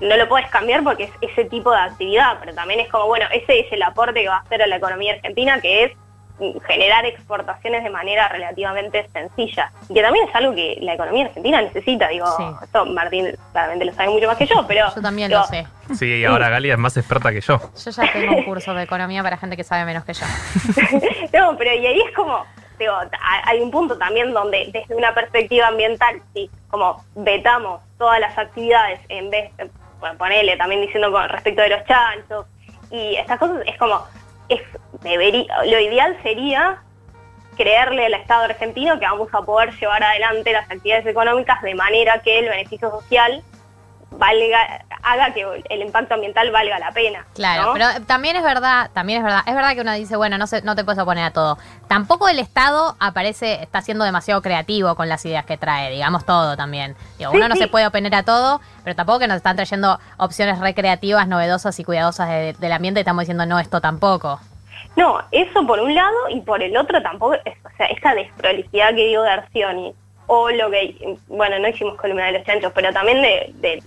no 0.00 0.16
lo 0.16 0.28
puedes 0.28 0.48
cambiar 0.50 0.82
porque 0.82 1.04
es 1.04 1.10
ese 1.20 1.44
tipo 1.44 1.70
de 1.70 1.78
actividad, 1.78 2.38
pero 2.40 2.54
también 2.54 2.80
es 2.80 2.88
como, 2.88 3.06
bueno, 3.06 3.26
ese 3.32 3.60
es 3.60 3.72
el 3.72 3.82
aporte 3.82 4.22
que 4.22 4.28
va 4.28 4.36
a 4.36 4.40
hacer 4.40 4.62
a 4.62 4.66
la 4.66 4.76
economía 4.76 5.14
argentina, 5.14 5.60
que 5.60 5.84
es 5.84 5.92
generar 6.66 7.04
exportaciones 7.04 7.84
de 7.84 7.90
manera 7.90 8.26
relativamente 8.28 9.06
sencilla. 9.12 9.70
Y 9.90 9.94
que 9.94 10.00
también 10.00 10.26
es 10.26 10.34
algo 10.34 10.54
que 10.54 10.78
la 10.80 10.94
economía 10.94 11.26
argentina 11.26 11.60
necesita, 11.60 12.08
digo, 12.08 12.26
Sí. 12.34 12.44
esto 12.64 12.86
Martín 12.86 13.36
claramente 13.52 13.84
lo 13.84 13.92
sabe 13.92 14.08
mucho 14.08 14.26
más 14.26 14.38
que 14.38 14.46
yo, 14.46 14.64
pero... 14.66 14.86
Yo 14.94 15.02
también 15.02 15.28
digo, 15.28 15.40
lo 15.40 15.46
sé. 15.46 15.66
Sí, 15.94 16.06
y 16.06 16.24
ahora 16.24 16.48
Galia 16.48 16.72
es 16.72 16.78
más 16.78 16.96
experta 16.96 17.30
que 17.30 17.42
yo. 17.42 17.60
Yo 17.84 17.90
ya 17.90 18.12
tengo 18.12 18.36
un 18.36 18.44
curso 18.44 18.72
de 18.72 18.84
economía 18.84 19.22
para 19.22 19.36
gente 19.36 19.54
que 19.54 19.64
sabe 19.64 19.84
menos 19.84 20.04
que 20.04 20.14
yo. 20.14 20.24
no, 21.38 21.56
pero 21.58 21.74
y 21.74 21.86
ahí 21.86 22.00
es 22.00 22.14
como, 22.16 22.46
hay 23.44 23.60
un 23.60 23.70
punto 23.70 23.96
también 23.98 24.32
donde 24.32 24.70
desde 24.72 24.94
una 24.94 25.14
perspectiva 25.14 25.68
ambiental, 25.68 26.22
sí, 26.34 26.50
como 26.70 27.04
vetamos 27.14 27.80
todas 27.98 28.20
las 28.20 28.36
actividades 28.36 29.00
en 29.08 29.30
vez, 29.30 29.50
eh, 29.58 29.70
bueno, 29.98 30.16
ponele 30.16 30.56
también 30.56 30.80
diciendo 30.80 31.12
con 31.12 31.28
respecto 31.28 31.62
de 31.62 31.68
los 31.70 31.84
chanchos 31.84 32.46
y 32.90 33.16
estas 33.16 33.38
cosas, 33.38 33.62
es 33.66 33.76
como, 33.78 34.04
es 34.48 34.62
debería, 35.02 35.64
lo 35.64 35.78
ideal 35.78 36.16
sería 36.22 36.82
creerle 37.56 38.06
al 38.06 38.14
Estado 38.14 38.44
argentino 38.44 38.98
que 38.98 39.04
vamos 39.04 39.28
a 39.32 39.42
poder 39.42 39.72
llevar 39.78 40.02
adelante 40.02 40.52
las 40.52 40.70
actividades 40.70 41.06
económicas 41.06 41.60
de 41.62 41.74
manera 41.74 42.20
que 42.22 42.38
el 42.38 42.48
beneficio 42.48 42.90
social 42.90 43.42
valga, 44.12 44.84
haga 45.02 45.32
que 45.32 45.44
el 45.68 45.82
impacto 45.82 46.14
ambiental 46.14 46.50
valga 46.50 46.78
la 46.78 46.92
pena. 46.92 47.26
Claro, 47.34 47.72
pero 47.72 47.86
también 48.06 48.36
es 48.36 48.42
verdad, 48.42 48.90
también 48.92 49.18
es 49.18 49.24
verdad, 49.24 49.42
es 49.46 49.54
verdad 49.54 49.74
que 49.74 49.80
uno 49.80 49.92
dice, 49.92 50.16
bueno, 50.16 50.38
no 50.38 50.46
se, 50.46 50.62
no 50.62 50.74
te 50.74 50.84
puedes 50.84 51.00
oponer 51.00 51.24
a 51.24 51.30
todo. 51.32 51.58
Tampoco 51.88 52.28
el 52.28 52.38
Estado 52.38 52.96
aparece, 52.98 53.62
está 53.62 53.82
siendo 53.82 54.04
demasiado 54.04 54.42
creativo 54.42 54.94
con 54.94 55.08
las 55.08 55.24
ideas 55.24 55.44
que 55.44 55.56
trae, 55.56 55.90
digamos 55.90 56.24
todo 56.24 56.56
también. 56.56 56.96
Digo, 57.18 57.32
uno 57.32 57.48
no 57.48 57.56
se 57.56 57.68
puede 57.68 57.86
oponer 57.86 58.14
a 58.14 58.24
todo, 58.24 58.60
pero 58.84 58.96
tampoco 58.96 59.20
que 59.20 59.28
nos 59.28 59.36
están 59.36 59.56
trayendo 59.56 59.98
opciones 60.16 60.58
recreativas, 60.58 61.28
novedosas 61.28 61.78
y 61.78 61.84
cuidadosas 61.84 62.58
del 62.58 62.72
ambiente 62.72 63.00
y 63.00 63.02
estamos 63.02 63.22
diciendo 63.22 63.46
no, 63.46 63.58
esto 63.58 63.80
tampoco. 63.80 64.40
No, 64.96 65.20
eso 65.30 65.66
por 65.66 65.80
un 65.80 65.94
lado 65.94 66.28
y 66.30 66.40
por 66.40 66.62
el 66.62 66.76
otro 66.76 67.00
tampoco, 67.02 67.36
o 67.36 67.76
sea, 67.76 67.86
esa 67.86 68.14
desprolijidad 68.14 68.90
que 68.90 69.06
digo 69.06 69.22
de 69.22 69.30
Arcioni 69.30 69.94
o 70.32 70.48
lo 70.50 70.70
que, 70.70 71.16
bueno, 71.26 71.58
no 71.58 71.68
hicimos 71.68 71.96
columna 71.96 72.26
de 72.26 72.32
los 72.32 72.44
chanchos, 72.44 72.70
pero 72.72 72.92
también 72.92 73.20
de, 73.20 73.82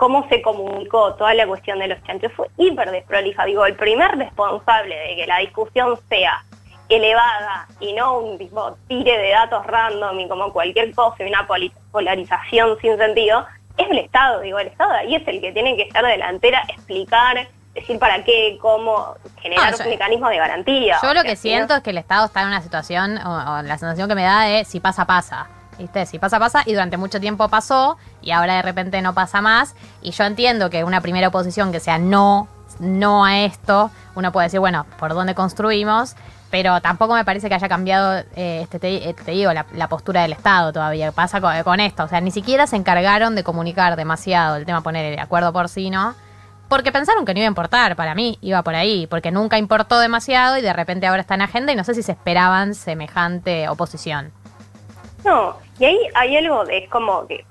cómo 0.00 0.26
se 0.30 0.40
comunicó 0.40 1.12
toda 1.16 1.34
la 1.34 1.46
cuestión 1.46 1.78
de 1.78 1.88
los 1.88 2.02
chanchos 2.04 2.32
fue 2.32 2.48
hiper 2.56 2.90
desprolija. 2.90 3.44
Digo, 3.44 3.66
el 3.66 3.76
primer 3.76 4.10
responsable 4.16 4.96
de 4.96 5.14
que 5.14 5.26
la 5.26 5.40
discusión 5.40 6.00
sea 6.08 6.42
elevada 6.88 7.68
y 7.80 7.92
no 7.92 8.18
un 8.18 8.38
tipo 8.38 8.78
tire 8.88 9.18
de 9.18 9.28
datos 9.28 9.64
random 9.66 10.18
y 10.18 10.26
como 10.26 10.54
cualquier 10.54 10.94
cosa 10.94 11.22
y 11.22 11.28
una 11.28 11.46
polarización 11.92 12.78
sin 12.80 12.96
sentido, 12.96 13.46
es 13.76 13.90
el 13.90 13.98
Estado, 13.98 14.40
digo, 14.40 14.58
el 14.58 14.68
Estado 14.68 14.90
ahí 14.92 15.14
es 15.14 15.28
el 15.28 15.38
que 15.38 15.52
tiene 15.52 15.76
que 15.76 15.82
estar 15.82 16.02
delantera, 16.02 16.64
explicar, 16.68 17.46
decir 17.74 17.98
para 17.98 18.24
qué, 18.24 18.56
cómo, 18.58 19.16
generar 19.42 19.74
un 19.74 19.90
mecanismo 19.90 20.30
de 20.30 20.38
garantía. 20.38 20.98
Yo 21.02 21.12
lo 21.12 21.22
que 21.22 21.36
siento 21.36 21.74
es 21.74 21.82
que 21.82 21.90
el 21.90 21.98
Estado 21.98 22.24
está 22.24 22.40
en 22.40 22.48
una 22.48 22.62
situación, 22.62 23.18
o, 23.18 23.62
la 23.62 23.76
sensación 23.76 24.08
que 24.08 24.14
me 24.14 24.24
da 24.24 24.48
es 24.48 24.66
si 24.66 24.80
pasa, 24.80 25.04
pasa. 25.04 25.46
¿Viste? 25.80 26.04
Si 26.04 26.18
pasa, 26.18 26.38
pasa, 26.38 26.62
y 26.66 26.72
durante 26.72 26.98
mucho 26.98 27.20
tiempo 27.20 27.48
pasó, 27.48 27.96
y 28.20 28.32
ahora 28.32 28.56
de 28.56 28.62
repente 28.62 29.00
no 29.00 29.14
pasa 29.14 29.40
más. 29.40 29.74
Y 30.02 30.10
yo 30.10 30.24
entiendo 30.24 30.68
que 30.68 30.84
una 30.84 31.00
primera 31.00 31.28
oposición 31.28 31.72
que 31.72 31.80
sea 31.80 31.98
no, 31.98 32.48
no 32.78 33.24
a 33.24 33.40
esto, 33.40 33.90
uno 34.14 34.30
puede 34.30 34.46
decir, 34.46 34.60
bueno, 34.60 34.84
¿por 34.98 35.14
dónde 35.14 35.34
construimos? 35.34 36.16
Pero 36.50 36.82
tampoco 36.82 37.14
me 37.14 37.24
parece 37.24 37.48
que 37.48 37.54
haya 37.54 37.68
cambiado, 37.68 38.24
eh, 38.36 38.60
este, 38.62 38.78
te, 38.78 39.14
te, 39.14 39.30
digo, 39.30 39.52
la, 39.52 39.88
postura 39.88 40.22
del 40.22 40.32
Estado 40.32 40.72
todavía. 40.72 41.12
Pasa 41.12 41.40
con, 41.40 41.62
con, 41.62 41.80
esto. 41.80 42.04
O 42.04 42.08
sea, 42.08 42.20
ni 42.20 42.30
siquiera 42.30 42.66
se 42.66 42.76
encargaron 42.76 43.34
de 43.34 43.42
comunicar 43.42 43.96
demasiado 43.96 44.56
el 44.56 44.66
tema 44.66 44.82
poner 44.82 45.14
el 45.14 45.18
acuerdo 45.18 45.52
porcino 45.52 46.14
porque 46.70 46.92
pensaron 46.92 47.24
que 47.24 47.34
no 47.34 47.40
iba 47.40 47.48
a 47.48 47.50
importar, 47.50 47.96
para 47.96 48.14
mí 48.14 48.38
iba 48.42 48.62
por 48.62 48.76
ahí, 48.76 49.08
porque 49.08 49.32
nunca 49.32 49.58
importó 49.58 49.98
demasiado 49.98 50.56
y 50.56 50.62
de 50.62 50.72
repente 50.72 51.08
ahora 51.08 51.20
está 51.20 51.34
en 51.34 51.42
agenda 51.42 51.72
y 51.72 51.76
no 51.76 51.82
sé 51.82 51.94
si 51.94 52.02
se 52.04 52.12
esperaban 52.12 52.76
semejante 52.76 53.68
oposición. 53.68 54.32
No, 55.24 55.56
y 55.78 55.84
ahí 55.84 56.08
hay 56.14 56.36
algo 56.36 56.64
de, 56.64 56.78
es 56.78 56.88
como 56.88 57.26
que 57.26 57.44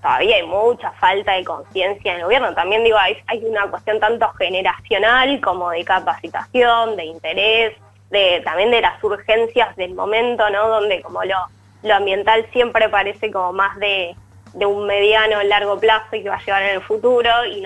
todavía 0.00 0.36
hay 0.36 0.46
mucha 0.46 0.92
falta 0.92 1.32
de 1.32 1.44
conciencia 1.44 2.12
en 2.12 2.18
el 2.18 2.24
gobierno. 2.24 2.54
También 2.54 2.84
digo, 2.84 2.96
hay, 2.98 3.16
hay, 3.26 3.44
una 3.44 3.68
cuestión 3.68 4.00
tanto 4.00 4.28
generacional 4.34 5.40
como 5.40 5.70
de 5.70 5.84
capacitación, 5.84 6.96
de 6.96 7.04
interés, 7.04 7.76
de 8.10 8.40
también 8.44 8.70
de 8.70 8.80
las 8.80 9.02
urgencias 9.02 9.74
del 9.76 9.94
momento, 9.94 10.48
¿no? 10.50 10.68
Donde 10.68 11.02
como 11.02 11.20
lo, 11.24 11.92
ambiental 11.92 12.46
siempre 12.52 12.88
parece 12.88 13.30
como 13.30 13.52
más 13.52 13.76
de, 13.78 14.14
un 14.54 14.86
mediano 14.86 15.42
largo 15.44 15.78
plazo 15.78 16.16
y 16.16 16.22
que 16.22 16.30
va 16.30 16.36
a 16.36 16.40
llegar 16.40 16.62
en 16.62 16.76
el 16.76 16.80
futuro 16.80 17.30
y 17.44 17.64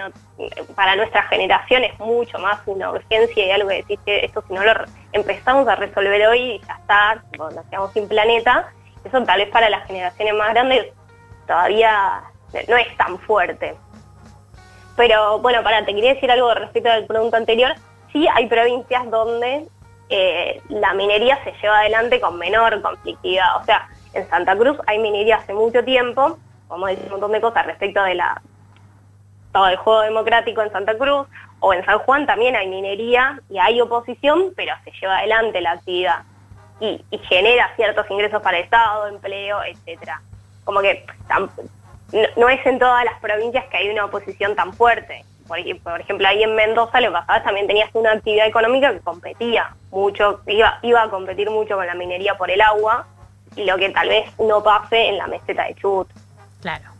para 0.74 0.96
nuestra 0.96 1.22
generación 1.22 1.84
es 1.84 1.98
mucho 2.00 2.38
más 2.38 2.60
una 2.66 2.90
urgencia 2.90 3.46
y 3.46 3.50
algo 3.50 3.68
que 3.68 3.76
decir 3.76 3.98
que 4.04 4.24
esto 4.24 4.44
si 4.46 4.52
no 4.52 4.62
lo 4.62 4.72
empezamos 5.12 5.66
a 5.68 5.76
resolver 5.76 6.26
hoy 6.26 6.60
ya 6.66 6.74
está, 6.74 7.22
nos 7.38 7.64
quedamos 7.66 7.92
sin 7.92 8.08
planeta, 8.08 8.70
eso 9.04 9.22
tal 9.24 9.38
vez 9.38 9.48
para 9.50 9.70
las 9.70 9.86
generaciones 9.86 10.34
más 10.34 10.50
grandes 10.50 10.86
todavía 11.46 12.22
no 12.68 12.76
es 12.76 12.96
tan 12.96 13.18
fuerte. 13.20 13.74
Pero 14.96 15.38
bueno, 15.38 15.62
para, 15.62 15.84
te 15.84 15.94
quería 15.94 16.14
decir 16.14 16.30
algo 16.30 16.52
respecto 16.54 16.90
al 16.90 17.06
pregunta 17.06 17.36
anterior, 17.36 17.72
sí 18.12 18.26
hay 18.32 18.46
provincias 18.46 19.10
donde 19.10 19.66
eh, 20.10 20.60
la 20.68 20.92
minería 20.94 21.42
se 21.44 21.52
lleva 21.62 21.80
adelante 21.80 22.20
con 22.20 22.38
menor 22.38 22.80
conflictividad, 22.82 23.56
o 23.56 23.64
sea, 23.64 23.88
en 24.12 24.28
Santa 24.28 24.56
Cruz 24.56 24.76
hay 24.86 24.98
minería 24.98 25.36
hace 25.36 25.54
mucho 25.54 25.82
tiempo, 25.84 26.38
como 26.68 26.86
decir 26.86 27.04
un 27.06 27.12
montón 27.12 27.32
de 27.32 27.40
cosas 27.40 27.66
respecto 27.66 28.02
de 28.02 28.14
la 28.14 28.42
todo 29.52 29.68
el 29.68 29.76
juego 29.76 30.00
democrático 30.02 30.62
en 30.62 30.72
Santa 30.72 30.96
Cruz, 30.96 31.26
o 31.60 31.74
en 31.74 31.84
San 31.84 31.98
Juan 32.00 32.26
también 32.26 32.56
hay 32.56 32.68
minería 32.68 33.40
y 33.48 33.58
hay 33.58 33.80
oposición, 33.80 34.52
pero 34.56 34.74
se 34.84 34.90
lleva 34.92 35.18
adelante 35.18 35.60
la 35.60 35.72
actividad 35.72 36.24
y, 36.82 37.18
genera 37.28 37.74
ciertos 37.76 38.10
ingresos 38.10 38.42
para 38.42 38.58
el 38.58 38.64
Estado, 38.64 39.06
empleo, 39.06 39.62
etcétera. 39.62 40.20
Como 40.64 40.80
que 40.80 41.06
no, 42.36 42.48
es 42.48 42.66
en 42.66 42.78
todas 42.78 43.04
las 43.04 43.18
provincias 43.20 43.64
que 43.66 43.76
hay 43.76 43.88
una 43.88 44.04
oposición 44.04 44.54
tan 44.54 44.72
fuerte. 44.74 45.24
Por, 45.46 46.00
ejemplo, 46.00 46.26
ahí 46.26 46.42
en 46.42 46.54
Mendoza 46.54 47.00
lo 47.00 47.08
que 47.08 47.12
pasaba 47.12 47.42
también 47.42 47.66
tenías 47.66 47.90
una 47.94 48.12
actividad 48.12 48.46
económica 48.46 48.92
que 48.92 49.00
competía 49.00 49.74
mucho, 49.90 50.40
iba, 50.46 50.78
iba 50.82 51.02
a 51.02 51.10
competir 51.10 51.50
mucho 51.50 51.76
con 51.76 51.86
la 51.86 51.94
minería 51.94 52.36
por 52.36 52.50
el 52.50 52.60
agua, 52.60 53.06
y 53.56 53.64
lo 53.64 53.76
que 53.76 53.90
tal 53.90 54.08
vez 54.08 54.30
no 54.38 54.62
pase 54.62 55.08
en 55.08 55.18
la 55.18 55.26
meseta 55.26 55.64
de 55.64 55.74
Chubut. 55.74 56.08
Claro. 56.60 56.91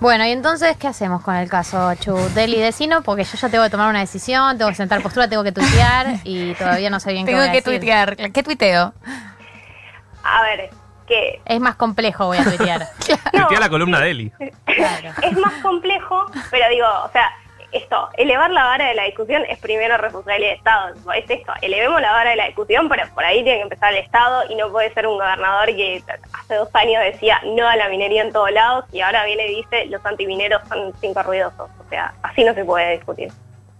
Bueno, 0.00 0.24
y 0.24 0.30
entonces, 0.30 0.76
¿qué 0.76 0.86
hacemos 0.86 1.22
con 1.22 1.34
el 1.34 1.48
caso 1.50 1.92
Chu? 1.96 2.14
Deli 2.32 2.60
Decino, 2.60 3.02
porque 3.02 3.24
yo 3.24 3.36
ya 3.36 3.48
tengo 3.48 3.64
que 3.64 3.70
tomar 3.70 3.90
una 3.90 3.98
decisión, 3.98 4.56
tengo 4.56 4.70
que 4.70 4.76
sentar 4.76 5.02
postura, 5.02 5.28
tengo 5.28 5.42
que 5.42 5.50
tuitear 5.50 6.20
y 6.22 6.54
todavía 6.54 6.88
no 6.88 7.00
sé 7.00 7.12
bien 7.12 7.26
qué 7.26 7.34
voy 7.34 7.48
a 7.48 7.52
que 7.52 7.62
tuitear. 7.62 8.16
¿Qué 8.16 8.42
tuiteo? 8.44 8.94
A 10.22 10.42
ver, 10.42 10.70
¿qué? 11.08 11.40
Es 11.44 11.60
más 11.60 11.74
complejo, 11.74 12.26
voy 12.26 12.38
a 12.38 12.44
tuitear. 12.44 12.86
Tuitea 13.32 13.58
la 13.58 13.68
columna 13.68 14.00
de 14.00 14.10
Eli. 14.10 14.32
Claro. 14.66 15.10
Es 15.20 15.36
más 15.36 15.54
complejo, 15.62 16.26
pero 16.50 16.68
digo, 16.70 16.86
o 17.04 17.10
sea, 17.10 17.30
esto, 17.72 18.08
elevar 18.16 18.50
la 18.50 18.64
vara 18.64 18.88
de 18.88 18.94
la 18.94 19.04
discusión 19.04 19.42
es 19.48 19.58
primero 19.58 19.96
responsabilidad 19.98 20.50
del 20.50 20.58
Estado. 20.58 20.94
Es 21.12 21.30
esto, 21.30 21.52
elevemos 21.60 22.00
la 22.00 22.12
vara 22.12 22.30
de 22.30 22.36
la 22.36 22.46
discusión, 22.46 22.88
pero 22.88 23.04
por 23.14 23.24
ahí 23.24 23.42
tiene 23.42 23.58
que 23.58 23.64
empezar 23.64 23.92
el 23.92 24.00
Estado 24.00 24.44
y 24.48 24.54
no 24.54 24.70
puede 24.70 24.92
ser 24.94 25.06
un 25.06 25.18
gobernador 25.18 25.66
que 25.66 26.02
hace 26.32 26.54
dos 26.54 26.68
años 26.74 27.02
decía 27.04 27.40
no 27.44 27.68
a 27.68 27.76
la 27.76 27.88
minería 27.88 28.22
en 28.22 28.32
todos 28.32 28.50
lados 28.52 28.86
y 28.92 29.00
ahora 29.00 29.24
viene 29.26 29.48
y 29.48 29.56
dice 29.56 29.86
los 29.86 30.04
antimineros 30.06 30.62
son 30.68 30.92
cinco 31.00 31.22
ruidosos. 31.22 31.68
O 31.78 31.88
sea, 31.90 32.14
así 32.22 32.42
no 32.42 32.54
se 32.54 32.64
puede 32.64 32.92
discutir. 32.92 33.30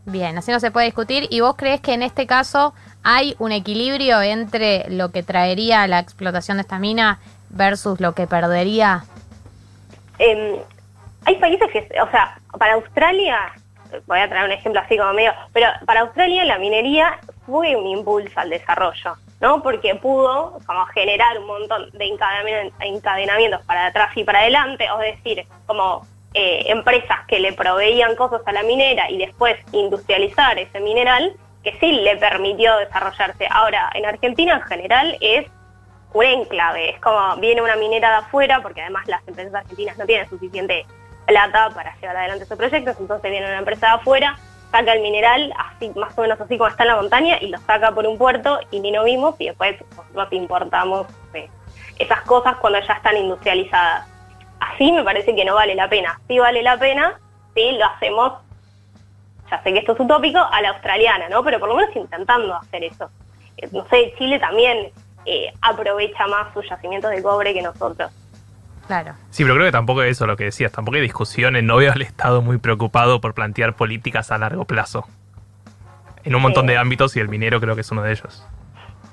Bien, 0.04 0.36
así 0.38 0.50
no 0.52 0.60
se 0.60 0.70
puede 0.70 0.86
discutir. 0.86 1.26
¿Y 1.30 1.40
vos 1.40 1.56
crees 1.56 1.80
que 1.80 1.92
en 1.92 2.02
este 2.02 2.26
caso 2.26 2.74
hay 3.02 3.36
un 3.38 3.52
equilibrio 3.52 4.20
entre 4.22 4.88
lo 4.88 5.10
que 5.12 5.22
traería 5.22 5.86
la 5.86 5.98
explotación 5.98 6.58
de 6.58 6.62
esta 6.62 6.78
mina 6.78 7.20
versus 7.50 8.00
lo 8.00 8.14
que 8.14 8.26
perdería? 8.26 9.04
Em, 10.18 10.56
hay 11.24 11.36
países 11.36 11.70
que, 11.70 11.88
o 12.00 12.10
sea, 12.10 12.38
para 12.58 12.74
Australia 12.74 13.52
voy 14.06 14.20
a 14.20 14.28
traer 14.28 14.46
un 14.46 14.52
ejemplo 14.52 14.80
así 14.80 14.96
como 14.96 15.12
medio, 15.12 15.32
pero 15.52 15.66
para 15.86 16.00
Australia 16.00 16.44
la 16.44 16.58
minería 16.58 17.18
fue 17.46 17.76
un 17.76 17.86
impulso 17.86 18.38
al 18.38 18.50
desarrollo, 18.50 19.14
¿no? 19.40 19.62
Porque 19.62 19.94
pudo 19.94 20.58
como 20.66 20.84
generar 20.86 21.38
un 21.38 21.46
montón 21.46 21.90
de 21.92 22.04
encadenamientos 22.80 23.62
para 23.66 23.86
atrás 23.86 24.10
y 24.16 24.24
para 24.24 24.40
adelante, 24.40 24.86
es 25.02 25.16
decir, 25.16 25.46
como 25.66 26.06
eh, 26.34 26.64
empresas 26.66 27.20
que 27.26 27.40
le 27.40 27.52
proveían 27.52 28.14
cosas 28.14 28.42
a 28.44 28.52
la 28.52 28.62
minera 28.62 29.10
y 29.10 29.18
después 29.18 29.56
industrializar 29.72 30.58
ese 30.58 30.80
mineral, 30.80 31.34
que 31.64 31.76
sí 31.80 31.92
le 31.92 32.16
permitió 32.16 32.76
desarrollarse. 32.76 33.48
Ahora, 33.50 33.90
en 33.94 34.04
Argentina 34.06 34.54
en 34.54 34.62
general 34.62 35.16
es 35.20 35.46
un 36.12 36.24
enclave, 36.24 36.90
es 36.90 37.00
como 37.00 37.36
viene 37.36 37.62
una 37.62 37.76
minera 37.76 38.10
de 38.10 38.16
afuera, 38.16 38.60
porque 38.62 38.82
además 38.82 39.06
las 39.08 39.26
empresas 39.26 39.54
argentinas 39.54 39.98
no 39.98 40.06
tienen 40.06 40.28
suficiente 40.28 40.86
plata 41.28 41.70
para 41.74 41.94
llevar 42.00 42.16
adelante 42.16 42.44
esos 42.44 42.56
proyectos, 42.56 42.96
entonces 42.98 43.30
viene 43.30 43.46
una 43.46 43.58
empresa 43.58 43.86
de 43.88 43.92
afuera, 43.92 44.38
saca 44.72 44.94
el 44.94 45.02
mineral, 45.02 45.52
así 45.56 45.92
más 45.94 46.16
o 46.18 46.22
menos 46.22 46.40
así 46.40 46.56
como 46.56 46.68
está 46.68 46.84
en 46.84 46.88
la 46.88 46.96
montaña, 46.96 47.38
y 47.40 47.48
lo 47.48 47.58
saca 47.58 47.92
por 47.92 48.06
un 48.06 48.16
puerto 48.16 48.58
y 48.70 48.80
ni 48.80 48.90
no 48.90 49.04
vimos, 49.04 49.36
y 49.38 49.46
después 49.46 49.76
nosotros 50.14 50.32
importamos 50.32 51.06
eh, 51.34 51.48
esas 51.98 52.22
cosas 52.22 52.56
cuando 52.56 52.80
ya 52.80 52.94
están 52.94 53.16
industrializadas. 53.16 54.08
Así 54.58 54.90
me 54.90 55.04
parece 55.04 55.36
que 55.36 55.44
no 55.44 55.54
vale 55.54 55.74
la 55.74 55.88
pena. 55.88 56.18
Sí 56.26 56.38
vale 56.38 56.62
la 56.62 56.78
pena 56.78 57.20
si 57.54 57.72
lo 57.72 57.84
hacemos, 57.84 58.32
ya 59.50 59.62
sé 59.62 59.72
que 59.72 59.78
esto 59.80 59.92
es 59.92 60.00
utópico, 60.00 60.38
a 60.38 60.60
la 60.62 60.70
australiana, 60.70 61.28
¿no? 61.28 61.44
Pero 61.44 61.60
por 61.60 61.68
lo 61.68 61.76
menos 61.76 61.94
intentando 61.94 62.54
hacer 62.54 62.84
eso. 62.84 63.10
Eh, 63.58 63.68
no 63.72 63.86
sé, 63.88 64.14
Chile 64.16 64.38
también 64.38 64.90
eh, 65.26 65.52
aprovecha 65.60 66.26
más 66.26 66.52
sus 66.54 66.68
yacimientos 66.68 67.10
de 67.10 67.22
cobre 67.22 67.52
que 67.52 67.62
nosotros. 67.62 68.10
Claro. 68.88 69.12
Sí, 69.28 69.44
pero 69.44 69.54
creo 69.54 69.66
que 69.66 69.72
tampoco 69.72 70.02
es 70.02 70.12
eso 70.12 70.26
lo 70.26 70.38
que 70.38 70.44
decías. 70.44 70.72
Tampoco 70.72 70.96
hay 70.96 71.02
discusiones. 71.02 71.62
No 71.62 71.76
veo 71.76 71.92
al 71.92 72.00
Estado 72.00 72.40
muy 72.40 72.56
preocupado 72.56 73.20
por 73.20 73.34
plantear 73.34 73.76
políticas 73.76 74.32
a 74.32 74.38
largo 74.38 74.64
plazo. 74.64 75.06
En 76.24 76.34
un 76.34 76.40
montón 76.40 76.66
de 76.66 76.78
ámbitos 76.78 77.14
y 77.14 77.20
el 77.20 77.28
minero 77.28 77.60
creo 77.60 77.74
que 77.74 77.82
es 77.82 77.90
uno 77.90 78.02
de 78.02 78.12
ellos. 78.12 78.46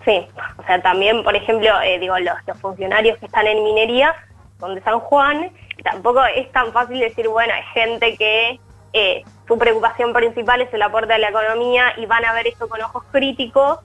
Sí, 0.05 0.25
o 0.57 0.63
sea, 0.63 0.81
también, 0.81 1.23
por 1.25 1.35
ejemplo, 1.35 1.69
eh, 1.81 1.99
digo, 1.99 2.17
los, 2.19 2.35
funcionarios 2.61 3.17
que 3.17 3.25
están 3.25 3.47
en 3.47 3.63
minería 3.65 4.15
son 4.61 4.75
de 4.75 4.81
San 4.81 4.99
Juan. 5.01 5.51
tampoco 5.83 6.23
es 6.23 6.49
tan 6.53 6.71
fácil 6.71 6.99
decir, 6.99 7.27
bueno, 7.27 7.53
hay 7.53 7.63
gente 7.73 8.15
que 8.15 8.59
eh, 8.93 9.23
su 9.45 9.57
preocupación 9.57 10.13
principal 10.13 10.61
es 10.61 10.73
el 10.73 10.81
aporte 10.83 11.13
a 11.13 11.17
la 11.17 11.29
economía 11.29 11.93
y 11.97 12.05
van 12.05 12.23
a 12.23 12.31
ver 12.31 12.47
esto 12.47 12.69
con 12.69 12.81
ojos 12.81 13.03
críticos 13.11 13.79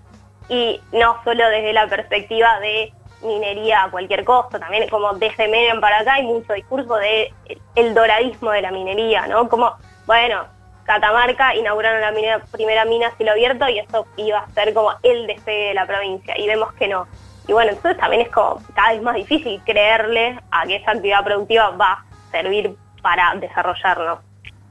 y 0.49 0.81
no 0.93 1.17
solo 1.25 1.49
desde 1.49 1.73
la 1.73 1.89
perspectiva 1.89 2.61
de 2.61 2.93
minería 3.23 3.85
a 3.85 3.91
cualquier 3.91 4.25
costo. 4.25 4.59
También 4.59 4.89
como 4.89 5.13
desde 5.15 5.49
Menem 5.49 5.81
para 5.81 6.01
acá 6.01 6.15
hay 6.15 6.25
mucho 6.25 6.53
discurso 6.53 6.97
de 6.97 7.33
el 7.75 7.95
doradismo 7.95 8.51
de 8.51 8.63
la 8.63 8.71
minería, 8.71 9.27
¿no? 9.27 9.49
Como, 9.49 9.75
bueno, 10.07 10.45
Catamarca 10.85 11.55
inauguraron 11.55 12.01
la 12.01 12.41
primera 12.51 12.85
mina 12.85 13.09
a 13.09 13.17
cielo 13.17 13.33
abierto 13.33 13.69
y 13.69 13.79
esto 13.79 14.07
iba 14.17 14.39
a 14.39 14.51
ser 14.51 14.75
como 14.75 14.93
el 15.03 15.27
despegue 15.27 15.69
de 15.69 15.75
la 15.75 15.87
provincia 15.87 16.37
y 16.39 16.47
vemos 16.47 16.73
que 16.75 16.89
no. 16.89 17.07
Y 17.47 17.53
bueno, 17.53 17.73
entonces 17.73 17.99
también 18.01 18.23
es 18.23 18.29
como 18.31 18.61
cada 18.75 18.93
vez 18.93 19.03
más 19.03 19.15
difícil 19.15 19.61
creerle 19.65 20.39
a 20.51 20.67
que 20.67 20.77
esa 20.77 20.93
actividad 20.93 21.25
productiva 21.25 21.71
va 21.71 21.93
a 21.93 22.05
servir 22.31 22.77
para 23.03 23.35
desarrollarlo. 23.37 24.21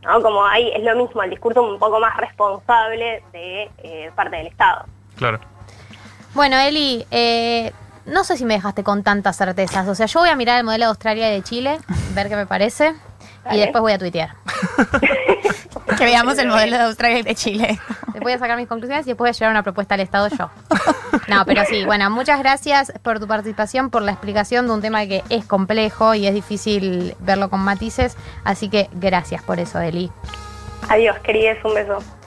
¿no? 0.02 0.22
Como 0.22 0.46
ahí 0.46 0.72
es 0.74 0.84
lo 0.84 0.96
mismo, 0.96 1.24
el 1.24 1.30
discurso 1.30 1.62
un 1.62 1.80
poco 1.80 2.00
más 2.00 2.16
responsable 2.18 3.24
de 3.32 3.70
eh, 3.84 4.12
parte 4.16 4.38
del 4.38 4.48
Estado. 4.48 4.86
Claro. 5.16 5.40
Bueno, 6.34 6.58
Eli, 6.58 7.06
eh, 7.12 7.72
no 8.10 8.24
sé 8.24 8.38
si 8.38 8.46
me 8.46 8.56
dejaste 8.56 8.84
con 8.84 9.04
tantas 9.04 9.38
certezas. 9.38 9.88
O 9.88 9.96
sea, 9.96 10.06
yo 10.06 10.20
voy 10.20 10.30
a 10.30 10.36
mirar 10.36 10.58
el 10.58 10.64
modelo 10.64 10.86
de 10.86 10.90
Australia 10.90 11.32
y 11.32 11.36
de 11.36 11.44
Chile, 11.44 11.80
ver 12.14 12.30
qué 12.30 12.36
me 12.36 12.46
parece, 12.46 12.96
y 13.52 13.60
después 13.60 13.82
voy 13.82 13.94
a 13.94 13.98
tuitear. 13.98 14.36
que 15.98 16.06
veamos 16.06 16.38
el 16.38 16.48
modelo 16.48 16.78
de 16.78 16.84
Australia 16.84 17.20
y 17.20 17.24
de 17.24 17.36
Chile. 17.36 17.80
Después 18.08 18.22
voy 18.22 18.34
a 18.34 18.40
sacar 18.40 18.58
mis 18.58 18.68
conclusiones 18.68 19.06
y 19.06 19.10
después 19.10 19.30
voy 19.30 19.36
a 19.36 19.40
llevar 19.40 19.52
una 19.52 19.64
propuesta 19.64 19.96
al 19.96 20.02
Estado 20.02 20.28
yo. 20.30 20.50
No, 21.28 21.46
pero 21.46 21.64
sí, 21.66 21.86
bueno, 21.86 22.10
muchas 22.10 22.40
gracias 22.40 22.92
por 23.04 23.20
tu 23.20 23.28
participación, 23.28 23.92
por 23.92 24.02
la 24.02 24.12
explicación 24.12 24.66
de 24.66 24.74
un 24.74 24.82
tema 24.82 25.06
que 25.06 25.24
es 25.30 25.46
complejo 25.46 26.16
y 26.16 26.26
es 26.26 26.34
difícil 26.34 27.16
verlo 27.20 27.52
con 27.52 27.60
matices. 27.60 28.18
Así 28.44 28.68
que 28.68 28.90
gracias 28.94 29.44
por 29.44 29.60
eso, 29.60 29.80
Eli. 29.80 30.12
Adiós, 30.90 31.20
queridos, 31.20 31.58
un 31.64 31.76
beso. 31.76 32.19